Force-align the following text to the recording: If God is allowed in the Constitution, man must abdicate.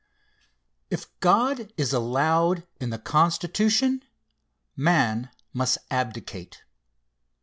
If 0.89 1.05
God 1.19 1.71
is 1.77 1.93
allowed 1.93 2.65
in 2.79 2.89
the 2.89 2.97
Constitution, 2.97 4.01
man 4.75 5.29
must 5.53 5.77
abdicate. 5.91 6.63